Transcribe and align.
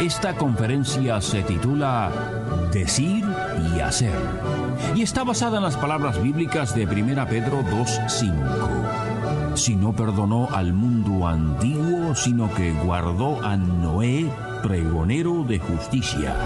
Esta 0.00 0.34
conferencia 0.36 1.20
se 1.20 1.42
titula 1.42 2.12
Decir 2.72 3.24
y 3.74 3.80
Hacer 3.80 4.14
y 4.94 5.02
está 5.02 5.24
basada 5.24 5.56
en 5.56 5.64
las 5.64 5.76
palabras 5.76 6.22
bíblicas 6.22 6.72
de 6.72 6.86
1 6.86 7.26
Pedro 7.26 7.62
2.5. 7.64 9.56
Si 9.56 9.74
no 9.74 9.92
perdonó 9.92 10.48
al 10.52 10.72
mundo 10.72 11.26
antiguo, 11.26 12.14
sino 12.14 12.54
que 12.54 12.72
guardó 12.74 13.44
a 13.44 13.56
Noé, 13.56 14.30
pregonero 14.62 15.42
de 15.42 15.58
justicia. 15.58 16.36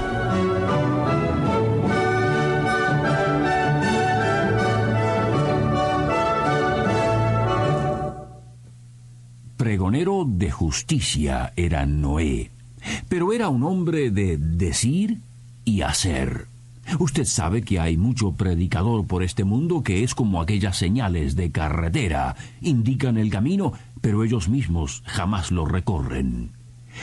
Pregonero 9.58 10.24
de 10.26 10.50
justicia 10.50 11.52
era 11.54 11.84
Noé 11.84 12.50
pero 13.08 13.32
era 13.32 13.48
un 13.48 13.62
hombre 13.62 14.10
de 14.10 14.36
decir 14.36 15.18
y 15.64 15.82
hacer. 15.82 16.46
Usted 16.98 17.24
sabe 17.24 17.62
que 17.62 17.78
hay 17.78 17.96
mucho 17.96 18.32
predicador 18.32 19.06
por 19.06 19.22
este 19.22 19.44
mundo 19.44 19.82
que 19.82 20.02
es 20.02 20.14
como 20.14 20.40
aquellas 20.40 20.76
señales 20.76 21.36
de 21.36 21.50
carretera. 21.50 22.36
Indican 22.60 23.18
el 23.18 23.30
camino, 23.30 23.72
pero 24.00 24.24
ellos 24.24 24.48
mismos 24.48 25.02
jamás 25.06 25.50
lo 25.50 25.64
recorren. 25.64 26.50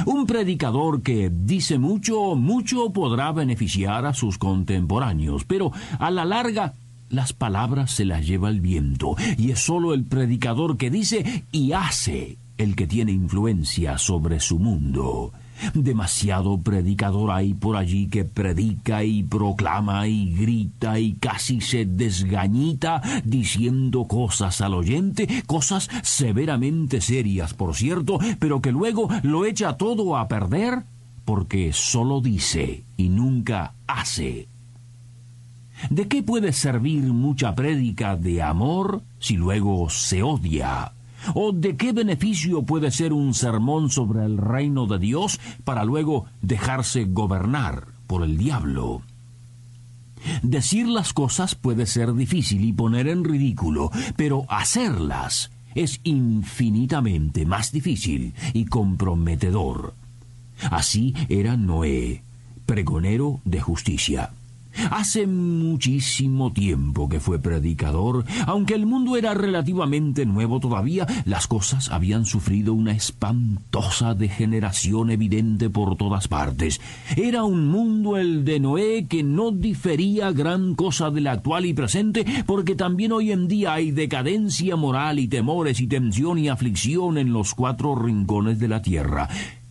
Un 0.05 0.27
predicador 0.27 1.02
que 1.02 1.31
dice 1.33 1.80
mucho, 1.80 2.36
mucho 2.36 2.91
podrá 2.91 3.31
beneficiar 3.31 4.05
a 4.05 4.14
sus 4.14 4.38
contemporáneos, 4.38 5.45
pero 5.45 5.71
a 5.97 6.11
la 6.11 6.25
larga 6.25 6.73
las 7.09 7.33
palabras 7.33 7.91
se 7.91 8.05
las 8.05 8.27
lleva 8.27 8.49
el 8.49 8.61
viento, 8.61 9.16
y 9.38 9.52
es 9.52 9.59
sólo 9.59 9.95
el 9.95 10.03
predicador 10.03 10.77
que 10.77 10.91
dice 10.91 11.43
y 11.52 11.71
hace 11.71 12.38
el 12.58 12.75
que 12.75 12.86
tiene 12.86 13.11
influencia 13.11 13.97
sobre 13.97 14.39
su 14.39 14.59
mundo. 14.59 15.31
Demasiado 15.73 16.57
predicador 16.59 17.31
hay 17.31 17.53
por 17.53 17.75
allí 17.75 18.07
que 18.07 18.23
predica 18.23 19.03
y 19.03 19.23
proclama 19.23 20.07
y 20.07 20.33
grita 20.33 20.99
y 20.99 21.13
casi 21.13 21.61
se 21.61 21.85
desgañita 21.85 23.02
diciendo 23.23 24.05
cosas 24.05 24.61
al 24.61 24.73
oyente, 24.73 25.43
cosas 25.45 25.89
severamente 26.03 27.02
serias, 27.02 27.53
por 27.53 27.75
cierto, 27.75 28.19
pero 28.39 28.61
que 28.61 28.71
luego 28.71 29.09
lo 29.23 29.45
echa 29.45 29.77
todo 29.77 30.17
a 30.17 30.27
perder 30.27 30.83
porque 31.25 31.73
solo 31.73 32.21
dice 32.21 32.83
y 32.97 33.09
nunca 33.09 33.73
hace. 33.87 34.47
¿De 35.89 36.07
qué 36.07 36.23
puede 36.23 36.52
servir 36.53 37.03
mucha 37.03 37.55
prédica 37.55 38.15
de 38.15 38.41
amor 38.41 39.02
si 39.19 39.35
luego 39.35 39.89
se 39.89 40.23
odia? 40.23 40.91
¿O 41.33 41.51
de 41.51 41.75
qué 41.75 41.91
beneficio 41.91 42.63
puede 42.63 42.91
ser 42.91 43.13
un 43.13 43.33
sermón 43.33 43.89
sobre 43.89 44.25
el 44.25 44.37
reino 44.37 44.85
de 44.85 44.99
Dios 44.99 45.39
para 45.63 45.83
luego 45.83 46.25
dejarse 46.41 47.05
gobernar 47.05 47.87
por 48.07 48.23
el 48.23 48.37
diablo? 48.37 49.01
Decir 50.41 50.87
las 50.87 51.13
cosas 51.13 51.55
puede 51.55 51.85
ser 51.85 52.13
difícil 52.13 52.63
y 52.65 52.73
poner 52.73 53.07
en 53.07 53.23
ridículo, 53.23 53.91
pero 54.15 54.45
hacerlas 54.49 55.52
es 55.75 56.02
infinitamente 56.03 57.45
más 57.45 57.71
difícil 57.71 58.33
y 58.53 58.65
comprometedor. 58.65 59.93
Así 60.71 61.13
era 61.29 61.55
Noé, 61.55 62.23
pregonero 62.65 63.39
de 63.45 63.61
justicia. 63.61 64.31
Hace 64.91 65.27
muchísimo 65.27 66.51
tiempo 66.53 67.09
que 67.09 67.19
fue 67.19 67.39
predicador, 67.39 68.25
aunque 68.45 68.73
el 68.73 68.85
mundo 68.85 69.17
era 69.17 69.33
relativamente 69.33 70.25
nuevo 70.25 70.59
todavía, 70.59 71.05
las 71.25 71.47
cosas 71.47 71.89
habían 71.89 72.25
sufrido 72.25 72.73
una 72.73 72.93
espantosa 72.93 74.13
degeneración 74.13 75.09
evidente 75.09 75.69
por 75.69 75.95
todas 75.95 76.27
partes. 76.27 76.81
Era 77.15 77.43
un 77.43 77.67
mundo 77.67 78.17
el 78.17 78.45
de 78.45 78.59
Noé 78.59 79.07
que 79.07 79.23
no 79.23 79.51
difería 79.51 80.31
gran 80.31 80.75
cosa 80.75 81.09
del 81.11 81.27
actual 81.27 81.65
y 81.65 81.73
presente, 81.73 82.25
porque 82.45 82.75
también 82.75 83.11
hoy 83.11 83.31
en 83.31 83.47
día 83.47 83.73
hay 83.73 83.91
decadencia 83.91 84.75
moral 84.75 85.19
y 85.19 85.27
temores 85.27 85.79
y 85.79 85.87
tensión 85.87 86.37
y 86.37 86.49
aflicción 86.49 87.17
en 87.17 87.33
los 87.33 87.53
cuatro 87.53 87.95
rincones 87.95 88.59
de 88.59 88.67
la 88.67 88.81
tierra. 88.81 89.29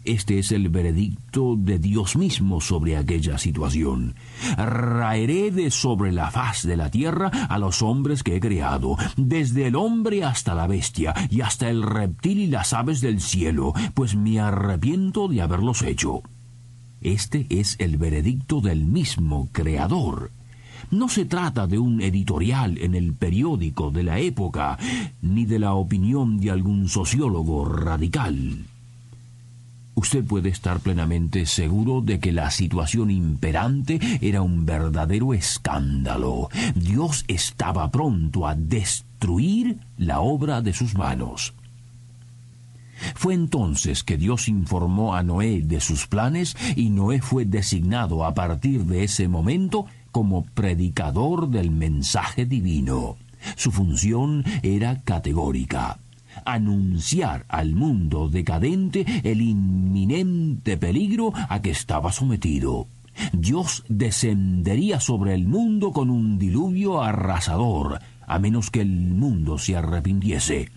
Este 0.08 0.38
es 0.38 0.52
el 0.52 0.70
veredicto 0.70 1.54
de 1.54 1.78
Dios 1.78 2.16
mismo 2.16 2.62
sobre 2.62 2.96
aquella 2.96 3.36
situación. 3.36 4.14
Raeré 4.56 5.50
de 5.50 5.70
sobre 5.70 6.12
la 6.12 6.30
faz 6.30 6.62
de 6.62 6.78
la 6.78 6.90
tierra 6.90 7.26
a 7.26 7.58
los 7.58 7.82
hombres 7.82 8.22
que 8.22 8.36
he 8.36 8.40
creado, 8.40 8.96
desde 9.18 9.66
el 9.66 9.76
hombre 9.76 10.24
hasta 10.24 10.54
la 10.54 10.66
bestia, 10.66 11.12
y 11.28 11.42
hasta 11.42 11.68
el 11.68 11.82
reptil 11.82 12.38
y 12.38 12.46
las 12.46 12.72
aves 12.72 13.02
del 13.02 13.20
cielo, 13.20 13.74
pues 13.92 14.16
me 14.16 14.40
arrepiento 14.40 15.28
de 15.28 15.42
haberlos 15.42 15.82
hecho. 15.82 16.22
Este 17.02 17.44
es 17.50 17.76
el 17.78 17.98
veredicto 17.98 18.62
del 18.62 18.86
mismo 18.86 19.50
Creador. 19.52 20.30
No 20.90 21.10
se 21.10 21.26
trata 21.26 21.66
de 21.66 21.78
un 21.78 22.00
editorial 22.00 22.78
en 22.78 22.94
el 22.94 23.12
periódico 23.12 23.90
de 23.90 24.04
la 24.04 24.18
época, 24.20 24.78
ni 25.20 25.44
de 25.44 25.58
la 25.58 25.74
opinión 25.74 26.40
de 26.40 26.50
algún 26.50 26.88
sociólogo 26.88 27.66
radical 27.66 28.64
usted 29.98 30.24
puede 30.24 30.48
estar 30.48 30.78
plenamente 30.78 31.44
seguro 31.44 32.00
de 32.00 32.20
que 32.20 32.30
la 32.30 32.52
situación 32.52 33.10
imperante 33.10 33.98
era 34.20 34.42
un 34.42 34.64
verdadero 34.64 35.34
escándalo. 35.34 36.48
Dios 36.76 37.24
estaba 37.26 37.90
pronto 37.90 38.46
a 38.46 38.54
destruir 38.54 39.78
la 39.96 40.20
obra 40.20 40.62
de 40.62 40.72
sus 40.72 40.94
manos. 40.94 41.52
Fue 43.14 43.34
entonces 43.34 44.04
que 44.04 44.16
Dios 44.16 44.48
informó 44.48 45.16
a 45.16 45.22
Noé 45.24 45.62
de 45.62 45.80
sus 45.80 46.06
planes 46.06 46.56
y 46.76 46.90
Noé 46.90 47.20
fue 47.20 47.44
designado 47.44 48.24
a 48.24 48.34
partir 48.34 48.84
de 48.84 49.02
ese 49.04 49.26
momento 49.26 49.86
como 50.12 50.44
predicador 50.44 51.48
del 51.48 51.70
mensaje 51.72 52.46
divino. 52.46 53.16
Su 53.56 53.72
función 53.72 54.44
era 54.62 55.00
categórica 55.02 55.98
anunciar 56.44 57.44
al 57.48 57.74
mundo 57.74 58.28
decadente 58.28 59.04
el 59.24 59.40
inminente 59.40 60.76
peligro 60.76 61.32
a 61.48 61.60
que 61.62 61.70
estaba 61.70 62.12
sometido. 62.12 62.86
Dios 63.32 63.84
descendería 63.88 65.00
sobre 65.00 65.34
el 65.34 65.46
mundo 65.46 65.92
con 65.92 66.10
un 66.10 66.38
diluvio 66.38 67.02
arrasador, 67.02 68.00
a 68.26 68.38
menos 68.38 68.70
que 68.70 68.80
el 68.80 68.90
mundo 68.90 69.58
se 69.58 69.76
arrepintiese. 69.76 70.70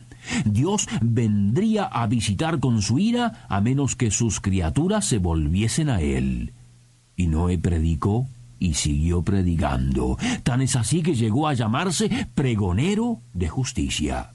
Dios 0.46 0.88
vendría 1.02 1.86
a 1.86 2.08
visitar 2.08 2.60
con 2.60 2.82
su 2.82 3.00
ira 3.00 3.46
a 3.50 3.62
menos 3.62 3.96
que 3.96 4.12
sus 4.12 4.40
criaturas 4.40 5.06
se 5.06 5.18
volviesen 5.18 5.90
a 5.90 6.02
él. 6.02 6.54
Y 7.16 7.28
Noé 7.28 7.58
predicó 7.58 8.28
y 8.60 8.76
siguió 8.76 9.24
predicando. 9.24 10.18
Tan 10.44 10.62
es 10.62 10.76
así 10.76 11.02
que 11.02 11.16
llegó 11.16 11.48
a 11.48 11.54
llamarse 11.54 12.28
pregonero 12.36 13.20
de 13.34 13.50
justicia. 13.50 14.34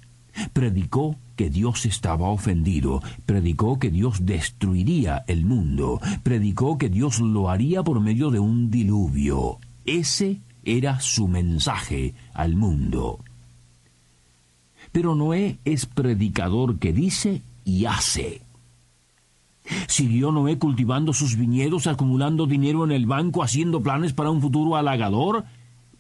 Predicó 0.53 1.17
que 1.37 1.51
Dios 1.51 1.87
estaba 1.87 2.29
ofendido, 2.29 3.03
predicó 3.25 3.79
que 3.79 3.91
Dios 3.91 4.25
destruiría 4.25 5.25
el 5.27 5.45
mundo, 5.45 6.01
predicó 6.23 6.79
que 6.79 6.89
Dios 6.89 7.21
lo 7.21 7.51
haría 7.51 7.83
por 7.83 8.01
medio 8.01 8.31
de 8.31 8.41
un 8.41 8.71
diluvio. 8.71 9.59
Ese 9.85 10.41
era 10.65 11.01
su 11.01 11.29
mensaje 11.29 12.15
al 12.35 12.57
mundo. 12.57 13.21
Pero 14.93 15.15
Noé 15.15 15.59
es 15.65 15.87
predicador 15.87 16.79
que 16.79 16.93
dice 16.93 17.43
y 17.65 17.85
hace. 17.85 18.43
¿Siguió 19.89 20.33
Noé 20.33 20.59
cultivando 20.59 21.13
sus 21.13 21.37
viñedos, 21.37 21.87
acumulando 21.87 22.47
dinero 22.47 22.85
en 22.85 22.93
el 22.93 23.07
banco, 23.07 23.43
haciendo 23.43 23.83
planes 23.83 24.13
para 24.13 24.31
un 24.31 24.41
futuro 24.41 24.77
halagador? 24.77 25.45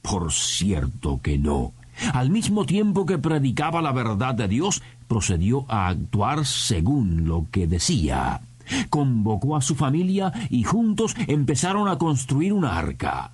Por 0.02 0.32
cierto 0.32 1.20
que 1.22 1.36
no. 1.36 1.72
Al 2.12 2.30
mismo 2.30 2.64
tiempo 2.66 3.06
que 3.06 3.18
predicaba 3.18 3.82
la 3.82 3.92
verdad 3.92 4.34
de 4.34 4.48
Dios, 4.48 4.82
procedió 5.08 5.64
a 5.68 5.88
actuar 5.88 6.44
según 6.44 7.26
lo 7.26 7.46
que 7.50 7.66
decía. 7.66 8.40
Convocó 8.90 9.56
a 9.56 9.62
su 9.62 9.74
familia 9.74 10.32
y 10.50 10.64
juntos 10.64 11.14
empezaron 11.26 11.88
a 11.88 11.98
construir 11.98 12.52
una 12.52 12.76
arca. 12.76 13.32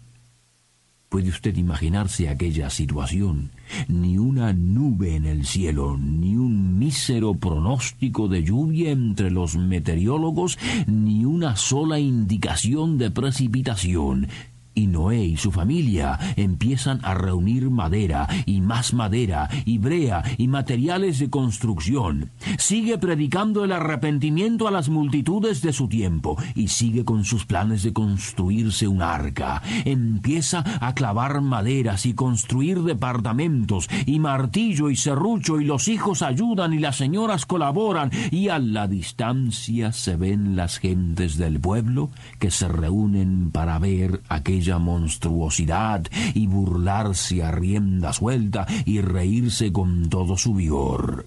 ¿Puede 1.12 1.28
usted 1.28 1.54
imaginarse 1.56 2.30
aquella 2.30 2.70
situación? 2.70 3.50
Ni 3.86 4.16
una 4.16 4.54
nube 4.54 5.14
en 5.14 5.26
el 5.26 5.44
cielo, 5.44 5.98
ni 5.98 6.36
un 6.36 6.78
mísero 6.78 7.34
pronóstico 7.34 8.28
de 8.28 8.42
lluvia 8.42 8.92
entre 8.92 9.30
los 9.30 9.54
meteorólogos, 9.54 10.58
ni 10.86 11.26
una 11.26 11.56
sola 11.56 11.98
indicación 11.98 12.96
de 12.96 13.10
precipitación, 13.10 14.28
y 14.74 14.86
Noé 14.86 15.24
y 15.24 15.36
su 15.36 15.52
familia 15.52 16.18
empiezan 16.36 17.00
a 17.02 17.14
reunir 17.14 17.70
madera 17.70 18.28
y 18.46 18.60
más 18.60 18.94
madera 18.94 19.48
y 19.64 19.78
brea 19.78 20.22
y 20.38 20.48
materiales 20.48 21.18
de 21.18 21.30
construcción. 21.30 22.30
Sigue 22.58 22.98
predicando 22.98 23.64
el 23.64 23.72
arrepentimiento 23.72 24.68
a 24.68 24.70
las 24.70 24.88
multitudes 24.88 25.62
de 25.62 25.72
su 25.72 25.88
tiempo 25.88 26.36
y 26.54 26.68
sigue 26.68 27.04
con 27.04 27.24
sus 27.24 27.44
planes 27.44 27.82
de 27.82 27.92
construirse 27.92 28.88
un 28.88 29.02
arca. 29.02 29.62
Empieza 29.84 30.64
a 30.80 30.94
clavar 30.94 31.40
maderas 31.40 32.06
y 32.06 32.14
construir 32.14 32.82
departamentos 32.82 33.88
y 34.06 34.18
martillo 34.20 34.90
y 34.90 34.96
serrucho 34.96 35.60
y 35.60 35.64
los 35.64 35.88
hijos 35.88 36.22
ayudan 36.22 36.72
y 36.72 36.78
las 36.78 36.96
señoras 36.96 37.46
colaboran 37.46 38.10
y 38.30 38.48
a 38.48 38.58
la 38.58 38.88
distancia 38.88 39.92
se 39.92 40.16
ven 40.16 40.56
las 40.56 40.78
gentes 40.78 41.36
del 41.36 41.60
pueblo 41.60 42.10
que 42.38 42.50
se 42.50 42.68
reúnen 42.68 43.50
para 43.50 43.78
ver 43.78 44.22
aquel 44.28 44.61
monstruosidad 44.78 46.06
y 46.34 46.46
burlarse 46.46 47.42
a 47.42 47.50
rienda 47.50 48.12
suelta 48.12 48.66
y 48.84 49.00
reírse 49.00 49.72
con 49.72 50.08
todo 50.08 50.36
su 50.36 50.54
vigor. 50.54 51.26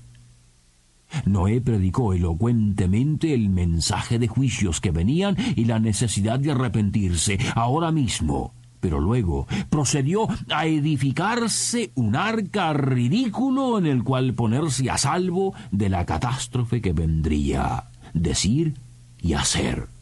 Noé 1.26 1.62
predicó 1.62 2.14
elocuentemente 2.14 3.34
el 3.34 3.50
mensaje 3.50 4.20
de 4.20 4.28
juicios 4.28 4.82
que 4.82 4.92
venían 4.92 5.38
y 5.56 5.66
la 5.66 5.80
necesidad 5.80 6.40
de 6.40 6.52
arrepentirse 6.52 7.40
ahora 7.56 7.92
mismo, 7.92 8.54
pero 8.80 9.00
luego 9.00 9.48
procedió 9.70 10.28
a 10.50 10.66
edificarse 10.66 11.92
un 11.96 12.16
arca 12.16 12.74
ridículo 12.74 13.78
en 13.78 13.86
el 13.86 14.04
cual 14.04 14.34
ponerse 14.34 14.90
a 14.90 14.98
salvo 14.98 15.54
de 15.72 15.90
la 15.90 16.06
catástrofe 16.06 16.82
que 16.82 16.94
vendría, 16.94 17.86
decir 18.14 18.76
y 19.22 19.34
hacer 19.34 19.95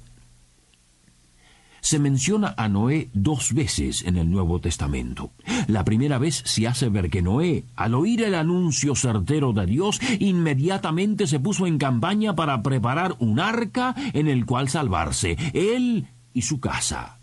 se 1.84 2.00
menciona 2.00 2.56
a 2.58 2.70
Noé 2.70 3.10
dos 3.14 3.54
veces 3.54 4.04
en 4.06 4.18
el 4.18 4.32
Nuevo 4.32 4.60
Testamento. 4.60 5.32
La 5.68 5.84
primera 5.84 6.18
vez 6.18 6.42
se 6.46 6.66
hace 6.66 6.88
ver 6.88 7.10
que 7.10 7.22
Noé, 7.22 7.66
al 7.76 7.94
oír 7.94 8.24
el 8.24 8.36
anuncio 8.36 8.96
certero 8.96 9.52
de 9.52 9.66
Dios, 9.66 10.00
inmediatamente 10.20 11.28
se 11.28 11.42
puso 11.42 11.68
en 11.68 11.78
campaña 11.78 12.36
para 12.36 12.64
preparar 12.64 13.16
un 13.20 13.40
arca 13.40 13.94
en 14.14 14.30
el 14.30 14.46
cual 14.46 14.70
salvarse, 14.70 15.38
él 15.54 16.08
y 16.34 16.44
su 16.44 16.62
casa. 16.62 17.18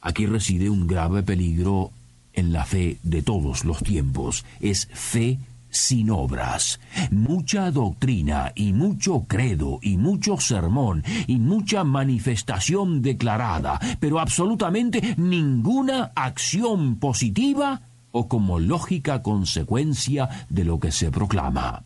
Aquí 0.00 0.26
reside 0.26 0.70
un 0.70 0.86
grave 0.86 1.24
peligro 1.24 1.90
en 2.32 2.52
la 2.52 2.64
fe 2.64 2.98
de 3.02 3.20
todos 3.20 3.64
los 3.64 3.82
tiempos. 3.82 4.44
Es 4.60 4.88
fe 4.92 5.38
sin 5.70 6.10
obras, 6.10 6.80
mucha 7.10 7.70
doctrina 7.70 8.52
y 8.54 8.72
mucho 8.72 9.24
credo 9.26 9.78
y 9.82 9.96
mucho 9.96 10.38
sermón 10.38 11.02
y 11.26 11.38
mucha 11.38 11.84
manifestación 11.84 13.02
declarada, 13.02 13.80
pero 14.00 14.20
absolutamente 14.20 15.14
ninguna 15.16 16.12
acción 16.14 16.96
positiva 16.96 17.82
o 18.12 18.28
como 18.28 18.58
lógica 18.58 19.22
consecuencia 19.22 20.28
de 20.48 20.64
lo 20.64 20.80
que 20.80 20.92
se 20.92 21.10
proclama 21.10 21.84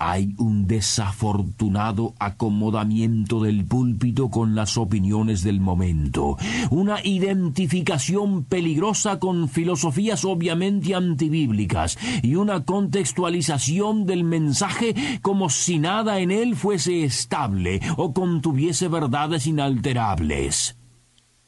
hay 0.00 0.34
un 0.38 0.66
desafortunado 0.66 2.14
acomodamiento 2.18 3.42
del 3.42 3.66
púlpito 3.66 4.30
con 4.30 4.54
las 4.54 4.78
opiniones 4.78 5.44
del 5.44 5.60
momento, 5.60 6.38
una 6.70 7.04
identificación 7.04 8.44
peligrosa 8.44 9.18
con 9.18 9.48
filosofías 9.48 10.24
obviamente 10.24 10.94
antibíblicas 10.94 11.98
y 12.22 12.36
una 12.36 12.64
contextualización 12.64 14.06
del 14.06 14.24
mensaje 14.24 15.20
como 15.20 15.50
si 15.50 15.78
nada 15.78 16.20
en 16.20 16.30
él 16.30 16.56
fuese 16.56 17.04
estable 17.04 17.80
o 17.98 18.14
contuviese 18.14 18.88
verdades 18.88 19.46
inalterables 19.46 20.79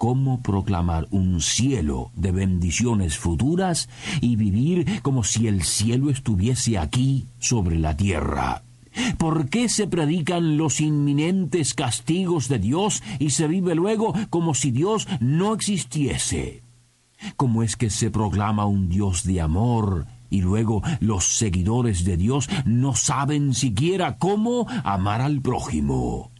cómo 0.02 0.42
proclamar 0.42 1.06
un 1.12 1.40
cielo 1.40 2.10
de 2.16 2.32
bendiciones 2.32 3.16
futuras 3.16 3.88
y 4.20 4.34
vivir 4.34 5.00
como 5.00 5.22
si 5.22 5.46
el 5.46 5.62
cielo 5.62 6.10
estuviese 6.10 6.76
aquí 6.76 7.26
sobre 7.38 7.78
la 7.78 7.96
tierra. 7.96 8.62
¿Por 9.16 9.48
qué 9.48 9.68
se 9.68 9.86
predican 9.86 10.56
los 10.56 10.80
inminentes 10.80 11.74
castigos 11.74 12.48
de 12.48 12.58
Dios 12.58 13.00
y 13.20 13.30
se 13.30 13.46
vive 13.46 13.76
luego 13.76 14.12
como 14.28 14.54
si 14.54 14.72
Dios 14.72 15.06
no 15.20 15.54
existiese? 15.54 16.64
¿Cómo 17.36 17.62
es 17.62 17.76
que 17.76 17.88
se 17.88 18.10
proclama 18.10 18.66
un 18.66 18.88
Dios 18.88 19.22
de 19.22 19.40
amor 19.40 20.06
y 20.30 20.40
luego 20.40 20.82
los 20.98 21.38
seguidores 21.38 22.04
de 22.04 22.16
Dios 22.16 22.48
no 22.64 22.96
saben 22.96 23.54
siquiera 23.54 24.18
cómo 24.18 24.66
amar 24.82 25.20
al 25.20 25.40
prójimo? 25.42 26.31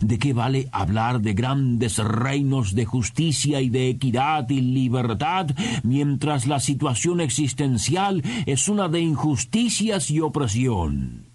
¿De 0.00 0.18
qué 0.18 0.32
vale 0.32 0.68
hablar 0.72 1.20
de 1.20 1.32
grandes 1.34 1.98
reinos 1.98 2.74
de 2.74 2.84
justicia 2.84 3.60
y 3.60 3.70
de 3.70 3.88
equidad 3.88 4.48
y 4.50 4.60
libertad 4.60 5.48
mientras 5.82 6.46
la 6.46 6.60
situación 6.60 7.20
existencial 7.20 8.22
es 8.46 8.68
una 8.68 8.88
de 8.88 9.00
injusticias 9.00 10.10
y 10.10 10.20
opresión? 10.20 11.26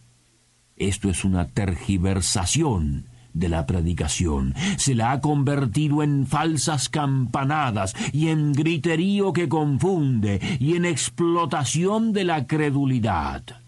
Esto 0.77 1.09
es 1.09 1.23
una 1.23 1.47
tergiversación 1.47 3.05
de 3.33 3.49
la 3.49 3.65
predicación. 3.65 4.55
Se 4.77 4.95
la 4.95 5.11
ha 5.11 5.21
convertido 5.21 6.01
en 6.03 6.25
falsas 6.25 6.89
campanadas 6.89 7.93
y 8.13 8.29
en 8.29 8.53
griterío 8.53 9.33
que 9.33 9.49
confunde 9.49 10.39
y 10.59 10.75
en 10.75 10.85
explotación 10.85 12.13
de 12.13 12.23
la 12.23 12.47
credulidad. 12.47 13.64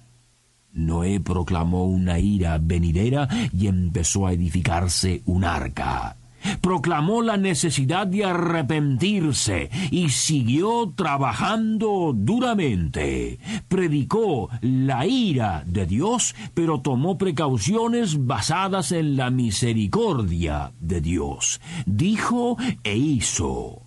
Noé 0.77 1.19
proclamó 1.19 1.85
una 1.85 2.19
ira 2.19 2.59
venidera 2.61 3.27
y 3.51 3.67
empezó 3.67 4.27
a 4.27 4.33
edificarse 4.33 5.23
un 5.25 5.43
arca. 5.43 6.15
Proclamó 6.61 7.21
la 7.21 7.35
necesidad 7.35 8.07
de 8.07 8.23
arrepentirse 8.25 9.69
y 9.91 10.09
siguió 10.09 10.93
trabajando 10.95 12.13
duramente. 12.15 13.39
Predicó 13.67 14.49
la 14.61 15.05
ira 15.05 15.63
de 15.65 15.85
Dios, 15.85 16.35
pero 16.53 16.79
tomó 16.79 17.17
precauciones 17.17 18.25
basadas 18.25 18.91
en 18.91 19.17
la 19.17 19.29
misericordia 19.29 20.71
de 20.79 21.01
Dios. 21.01 21.59
Dijo 21.85 22.57
e 22.83 22.95
hizo. 22.95 23.86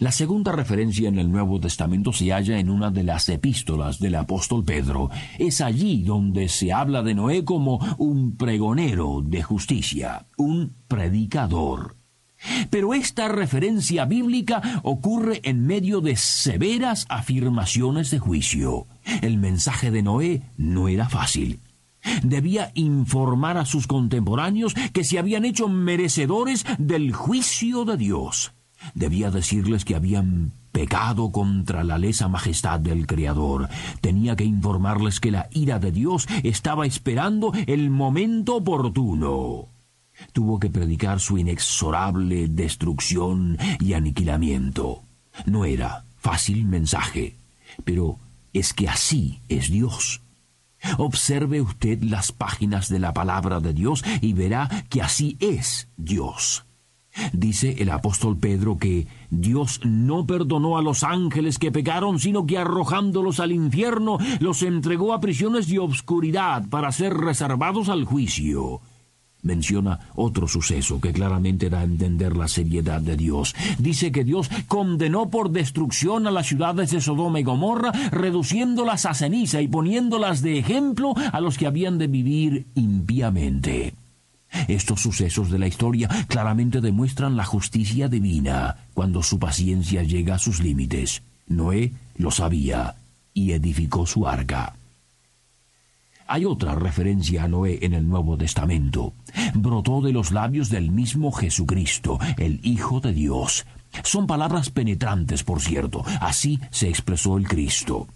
La 0.00 0.12
segunda 0.12 0.50
referencia 0.52 1.10
en 1.10 1.18
el 1.18 1.30
Nuevo 1.30 1.60
Testamento 1.60 2.10
se 2.14 2.32
halla 2.32 2.58
en 2.58 2.70
una 2.70 2.90
de 2.90 3.02
las 3.02 3.28
epístolas 3.28 3.98
del 3.98 4.14
apóstol 4.14 4.64
Pedro. 4.64 5.10
Es 5.38 5.60
allí 5.60 6.04
donde 6.04 6.48
se 6.48 6.72
habla 6.72 7.02
de 7.02 7.14
Noé 7.14 7.44
como 7.44 7.78
un 7.98 8.34
pregonero 8.34 9.20
de 9.22 9.42
justicia, 9.42 10.24
un 10.38 10.72
predicador. 10.88 11.96
Pero 12.70 12.94
esta 12.94 13.28
referencia 13.28 14.06
bíblica 14.06 14.80
ocurre 14.84 15.42
en 15.44 15.66
medio 15.66 16.00
de 16.00 16.16
severas 16.16 17.04
afirmaciones 17.10 18.10
de 18.10 18.20
juicio. 18.20 18.86
El 19.20 19.36
mensaje 19.36 19.90
de 19.90 20.02
Noé 20.02 20.40
no 20.56 20.88
era 20.88 21.10
fácil. 21.10 21.60
Debía 22.22 22.72
informar 22.72 23.58
a 23.58 23.66
sus 23.66 23.86
contemporáneos 23.86 24.72
que 24.94 25.04
se 25.04 25.18
habían 25.18 25.44
hecho 25.44 25.68
merecedores 25.68 26.64
del 26.78 27.12
juicio 27.12 27.84
de 27.84 27.98
Dios. 27.98 28.54
Debía 28.94 29.30
decirles 29.30 29.84
que 29.84 29.94
habían 29.94 30.52
pecado 30.72 31.30
contra 31.30 31.84
la 31.84 31.98
lesa 31.98 32.28
majestad 32.28 32.80
del 32.80 33.06
Creador. 33.06 33.68
Tenía 34.00 34.36
que 34.36 34.44
informarles 34.44 35.20
que 35.20 35.30
la 35.30 35.48
ira 35.52 35.78
de 35.78 35.92
Dios 35.92 36.26
estaba 36.42 36.86
esperando 36.86 37.52
el 37.66 37.90
momento 37.90 38.56
oportuno. 38.56 39.68
Tuvo 40.32 40.58
que 40.58 40.70
predicar 40.70 41.20
su 41.20 41.38
inexorable 41.38 42.48
destrucción 42.48 43.58
y 43.80 43.94
aniquilamiento. 43.94 45.02
No 45.46 45.64
era 45.64 46.04
fácil 46.18 46.66
mensaje, 46.66 47.36
pero 47.84 48.18
es 48.52 48.74
que 48.74 48.88
así 48.88 49.40
es 49.48 49.70
Dios. 49.70 50.20
Observe 50.98 51.60
usted 51.60 52.02
las 52.02 52.32
páginas 52.32 52.88
de 52.88 52.98
la 52.98 53.12
palabra 53.12 53.60
de 53.60 53.72
Dios 53.72 54.02
y 54.20 54.32
verá 54.32 54.68
que 54.88 55.02
así 55.02 55.36
es 55.40 55.88
Dios. 55.96 56.64
Dice 57.32 57.76
el 57.78 57.90
apóstol 57.90 58.36
Pedro 58.36 58.78
que 58.78 59.06
Dios 59.30 59.80
no 59.84 60.26
perdonó 60.26 60.78
a 60.78 60.82
los 60.82 61.02
ángeles 61.02 61.58
que 61.58 61.72
pecaron, 61.72 62.18
sino 62.18 62.46
que 62.46 62.58
arrojándolos 62.58 63.40
al 63.40 63.52
infierno 63.52 64.18
los 64.38 64.62
entregó 64.62 65.12
a 65.12 65.20
prisiones 65.20 65.68
de 65.68 65.78
obscuridad 65.78 66.64
para 66.68 66.92
ser 66.92 67.14
reservados 67.14 67.88
al 67.88 68.04
juicio. 68.04 68.80
Menciona 69.42 70.00
otro 70.16 70.46
suceso 70.46 71.00
que 71.00 71.12
claramente 71.12 71.70
da 71.70 71.80
a 71.80 71.84
entender 71.84 72.36
la 72.36 72.46
seriedad 72.46 73.00
de 73.00 73.16
Dios. 73.16 73.54
Dice 73.78 74.12
que 74.12 74.24
Dios 74.24 74.50
condenó 74.68 75.30
por 75.30 75.50
destrucción 75.50 76.26
a 76.26 76.30
las 76.30 76.46
ciudades 76.46 76.90
de 76.90 77.00
Sodoma 77.00 77.40
y 77.40 77.42
Gomorra, 77.42 77.90
reduciéndolas 78.10 79.06
a 79.06 79.14
ceniza 79.14 79.62
y 79.62 79.68
poniéndolas 79.68 80.42
de 80.42 80.58
ejemplo 80.58 81.14
a 81.32 81.40
los 81.40 81.56
que 81.56 81.66
habían 81.66 81.96
de 81.96 82.06
vivir 82.06 82.66
impíamente. 82.74 83.94
Estos 84.68 85.00
sucesos 85.00 85.50
de 85.50 85.58
la 85.58 85.66
historia 85.66 86.08
claramente 86.28 86.80
demuestran 86.80 87.36
la 87.36 87.44
justicia 87.44 88.08
divina 88.08 88.76
cuando 88.94 89.22
su 89.22 89.38
paciencia 89.38 90.02
llega 90.02 90.34
a 90.34 90.38
sus 90.38 90.60
límites. 90.60 91.22
Noé 91.46 91.92
lo 92.16 92.30
sabía 92.30 92.96
y 93.34 93.52
edificó 93.52 94.06
su 94.06 94.26
arca. 94.26 94.74
Hay 96.26 96.44
otra 96.44 96.76
referencia 96.76 97.42
a 97.42 97.48
Noé 97.48 97.80
en 97.82 97.92
el 97.92 98.08
Nuevo 98.08 98.36
Testamento. 98.36 99.14
Brotó 99.54 100.00
de 100.00 100.12
los 100.12 100.30
labios 100.30 100.70
del 100.70 100.92
mismo 100.92 101.32
Jesucristo, 101.32 102.20
el 102.36 102.60
Hijo 102.62 103.00
de 103.00 103.12
Dios. 103.12 103.66
Son 104.04 104.28
palabras 104.28 104.70
penetrantes, 104.70 105.42
por 105.42 105.60
cierto. 105.60 106.04
Así 106.20 106.60
se 106.70 106.88
expresó 106.88 107.36
el 107.36 107.48
Cristo. 107.48 108.06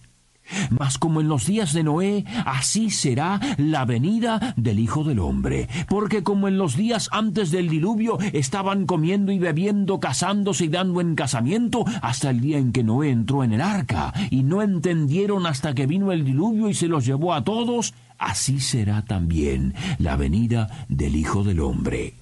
Mas 0.70 0.98
como 0.98 1.20
en 1.20 1.28
los 1.28 1.46
días 1.46 1.72
de 1.72 1.82
Noé, 1.82 2.24
así 2.44 2.90
será 2.90 3.40
la 3.56 3.84
venida 3.84 4.54
del 4.56 4.78
Hijo 4.78 5.04
del 5.04 5.18
Hombre. 5.18 5.68
Porque 5.88 6.22
como 6.22 6.48
en 6.48 6.58
los 6.58 6.76
días 6.76 7.08
antes 7.12 7.50
del 7.50 7.68
diluvio 7.68 8.18
estaban 8.32 8.86
comiendo 8.86 9.32
y 9.32 9.38
bebiendo, 9.38 10.00
casándose 10.00 10.66
y 10.66 10.68
dando 10.68 11.00
en 11.00 11.14
casamiento, 11.14 11.84
hasta 12.02 12.30
el 12.30 12.40
día 12.40 12.58
en 12.58 12.72
que 12.72 12.84
Noé 12.84 13.10
entró 13.10 13.44
en 13.44 13.52
el 13.52 13.60
arca, 13.60 14.12
y 14.30 14.42
no 14.42 14.62
entendieron 14.62 15.46
hasta 15.46 15.74
que 15.74 15.86
vino 15.86 16.12
el 16.12 16.24
diluvio 16.24 16.68
y 16.68 16.74
se 16.74 16.88
los 16.88 17.04
llevó 17.04 17.34
a 17.34 17.44
todos, 17.44 17.94
así 18.18 18.60
será 18.60 19.04
también 19.04 19.74
la 19.98 20.16
venida 20.16 20.86
del 20.88 21.16
Hijo 21.16 21.44
del 21.44 21.60
Hombre. 21.60 22.14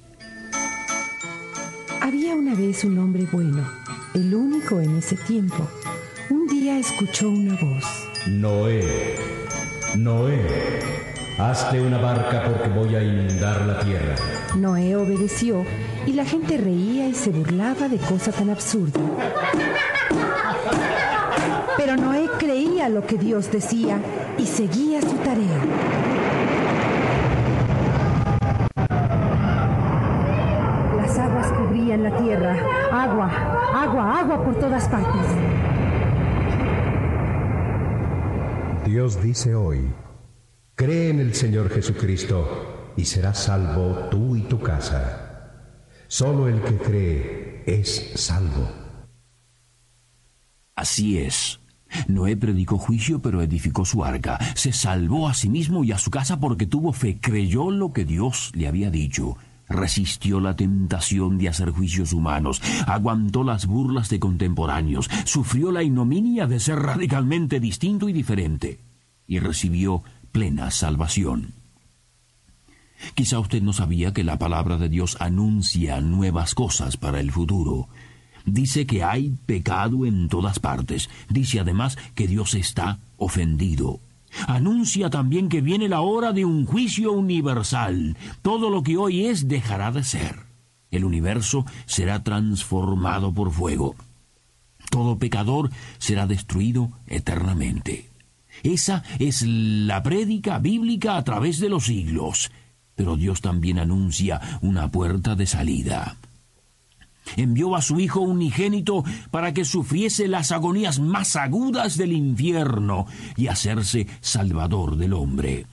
Había 2.01 2.35
una 2.35 2.55
vez 2.55 2.85
un 2.85 2.99
hombre 2.99 3.27
bueno, 3.31 3.65
el 4.15 4.35
único 4.35 4.81
en 4.81 4.97
ese 4.97 5.17
tiempo. 5.17 5.69
Un 6.31 6.47
día 6.47 6.79
escuchó 6.79 7.29
una 7.29 7.55
voz. 7.55 8.12
Noé, 8.27 9.17
Noé, 9.97 10.39
hazte 11.39 11.81
una 11.81 11.99
barca 11.99 12.45
porque 12.47 12.69
voy 12.69 12.95
a 12.95 13.03
inundar 13.03 13.63
la 13.63 13.81
tierra. 13.81 14.15
Noé 14.57 14.95
obedeció 14.95 15.67
y 16.07 16.13
la 16.13 16.25
gente 16.25 16.57
reía 16.57 17.09
y 17.09 17.15
se 17.15 17.31
burlaba 17.31 17.89
de 17.89 17.99
cosa 17.99 18.31
tan 18.31 18.51
absurda. 18.51 19.01
Pero 21.77 21.97
Noé 21.97 22.29
creía 22.39 22.89
lo 22.89 23.05
que 23.05 23.19
Dios 23.19 23.51
decía 23.51 23.99
y 24.39 24.47
seguía 24.47 25.01
su 25.01 25.17
tarea. 25.17 25.59
Las 30.97 31.19
aguas 31.19 31.49
cubrían 31.59 32.05
la 32.05 32.17
tierra. 32.19 32.57
Agua, 32.93 33.31
agua, 33.75 34.21
agua 34.21 34.45
por 34.45 34.55
todas 34.61 34.87
partes. 34.89 35.52
Dios 38.93 39.23
dice 39.23 39.55
hoy, 39.55 39.91
cree 40.75 41.09
en 41.09 41.19
el 41.19 41.33
Señor 41.35 41.71
Jesucristo 41.71 42.93
y 42.95 43.07
serás 43.07 43.45
salvo 43.45 44.11
tú 44.11 44.37
y 44.37 44.43
tu 44.43 44.61
casa. 44.61 45.79
Solo 46.09 46.47
el 46.47 46.61
que 46.61 46.77
cree 46.77 47.63
es 47.65 48.13
salvo. 48.17 48.71
Así 50.77 51.17
es. 51.17 51.59
Noé 52.07 52.37
predicó 52.37 52.77
juicio, 52.77 53.23
pero 53.23 53.41
edificó 53.41 53.87
su 53.87 54.05
arca. 54.05 54.39
Se 54.55 54.75
salvó 54.75 55.27
a 55.27 55.33
sí 55.33 55.49
mismo 55.49 55.85
y 55.85 55.93
a 55.93 55.97
su 55.97 56.11
casa 56.11 56.39
porque 56.39 56.67
tuvo 56.67 56.93
fe, 56.93 57.19
creyó 57.19 57.71
lo 57.71 57.95
que 57.95 58.05
Dios 58.05 58.53
le 58.55 58.69
había 58.69 58.91
dicho. 58.91 59.39
Resistió 59.73 60.39
la 60.39 60.55
tentación 60.55 61.39
de 61.39 61.49
hacer 61.49 61.71
juicios 61.71 62.13
humanos, 62.13 62.61
aguantó 62.87 63.43
las 63.43 63.67
burlas 63.67 64.11
de 64.11 64.21
contemporáneos, 64.21 65.09
sufrió 65.25 65.73
la 65.73 65.83
ignominia 65.83 66.47
de 66.47 66.61
ser 66.61 66.79
radicalmente 66.79 67.59
distinto 67.59 68.09
y 68.09 68.13
diferente, 68.13 68.81
y 69.27 69.39
recibió 69.39 70.03
plena 70.31 70.71
salvación. 70.71 71.55
Quizá 73.15 73.39
usted 73.41 73.63
no 73.63 73.73
sabía 73.73 74.13
que 74.13 74.25
la 74.25 74.39
palabra 74.39 74.77
de 74.77 74.91
Dios 74.91 75.17
anuncia 75.21 76.01
nuevas 76.01 76.55
cosas 76.55 76.99
para 76.99 77.21
el 77.21 77.33
futuro. 77.33 77.89
Dice 78.45 78.87
que 78.87 79.03
hay 79.03 79.37
pecado 79.47 80.05
en 80.05 80.29
todas 80.29 80.59
partes. 80.59 81.09
Dice 81.29 81.61
además 81.61 81.97
que 82.15 82.29
Dios 82.29 82.55
está 82.55 82.99
ofendido. 83.17 84.01
Anuncia 84.47 85.11
también 85.11 85.49
que 85.49 85.61
viene 85.61 85.89
la 85.89 86.01
hora 86.01 86.33
de 86.33 86.45
un 86.45 86.67
juicio 86.67 87.13
universal. 87.13 88.17
Todo 88.43 88.71
lo 88.71 88.83
que 88.83 88.97
hoy 88.97 89.27
es 89.27 89.49
dejará 89.49 89.93
de 89.93 90.05
ser. 90.05 90.41
El 90.91 91.05
universo 91.05 91.65
será 91.87 92.23
transformado 92.23 93.33
por 93.33 93.51
fuego. 93.51 93.95
Todo 94.91 95.19
pecador 95.19 95.71
será 95.99 96.27
destruido 96.27 96.91
eternamente. 97.07 98.11
Esa 98.63 99.03
es 99.19 99.43
la 99.43 100.03
prédica 100.03 100.59
bíblica 100.59 101.17
a 101.17 101.25
través 101.25 101.61
de 101.61 101.69
los 101.69 101.87
siglos. 101.87 102.51
Pero 102.95 103.17
Dios 103.17 103.41
también 103.41 103.79
anuncia 103.79 104.41
una 104.61 104.91
puerta 104.91 105.35
de 105.35 105.47
salida 105.47 106.17
envió 107.37 107.77
a 107.77 107.83
su 107.83 108.01
Hijo 108.01 108.21
unigénito 108.21 109.05
para 109.31 109.53
que 109.53 109.65
sufriese 109.65 110.29
las 110.29 110.53
agonías 110.53 110.99
más 110.99 111.37
agudas 111.37 111.97
del 111.97 112.13
infierno 112.13 113.07
y 113.37 113.49
hacerse 113.49 114.07
Salvador 114.21 114.97
del 114.97 115.13
hombre. 115.13 115.67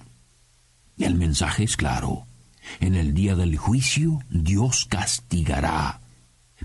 El 0.98 1.16
mensaje 1.16 1.64
es 1.64 1.78
claro. 1.78 2.26
En 2.80 2.96
el 2.96 3.14
día 3.14 3.36
del 3.36 3.58
juicio 3.58 4.20
Dios 4.30 4.86
castigará. 4.86 6.02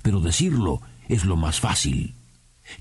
Pero 0.02 0.20
decirlo 0.20 0.80
es 1.08 1.24
lo 1.24 1.36
más 1.36 1.60
fácil. 1.60 2.14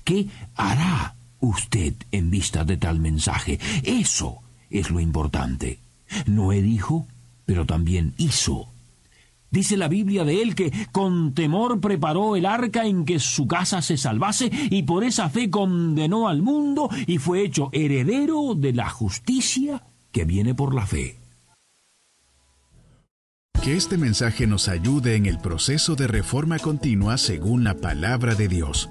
¿Qué 0.02 0.28
hará 0.54 1.14
usted 1.40 1.94
en 2.10 2.30
vista 2.30 2.64
de 2.64 2.76
tal 2.76 3.00
mensaje? 3.00 3.58
Eso 3.82 4.38
es 4.70 4.90
lo 4.90 5.00
importante. 5.00 5.78
Noé 6.26 6.62
dijo, 6.62 7.06
pero 7.44 7.66
también 7.66 8.14
hizo. 8.16 8.73
Dice 9.54 9.76
la 9.76 9.86
Biblia 9.86 10.24
de 10.24 10.42
él 10.42 10.56
que 10.56 10.72
con 10.90 11.32
temor 11.32 11.80
preparó 11.80 12.34
el 12.34 12.44
arca 12.44 12.86
en 12.86 13.04
que 13.04 13.20
su 13.20 13.46
casa 13.46 13.82
se 13.82 13.96
salvase 13.96 14.50
y 14.68 14.82
por 14.82 15.04
esa 15.04 15.30
fe 15.30 15.48
condenó 15.48 16.26
al 16.26 16.42
mundo 16.42 16.90
y 17.06 17.18
fue 17.18 17.44
hecho 17.44 17.68
heredero 17.70 18.56
de 18.56 18.72
la 18.72 18.88
justicia 18.88 19.84
que 20.10 20.24
viene 20.24 20.56
por 20.56 20.74
la 20.74 20.86
fe. 20.86 21.20
Que 23.62 23.76
este 23.76 23.96
mensaje 23.96 24.48
nos 24.48 24.66
ayude 24.66 25.14
en 25.14 25.26
el 25.26 25.38
proceso 25.38 25.94
de 25.94 26.08
reforma 26.08 26.58
continua 26.58 27.16
según 27.16 27.62
la 27.62 27.74
palabra 27.74 28.34
de 28.34 28.48
Dios. 28.48 28.90